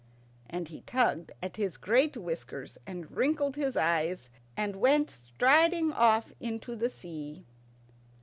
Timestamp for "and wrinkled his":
2.87-3.77